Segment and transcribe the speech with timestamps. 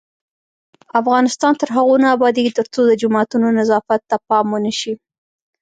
[1.01, 4.93] افغانستان تر هغو نه ابادیږي، ترڅو د جوماتونو نظافت ته پام ونشي.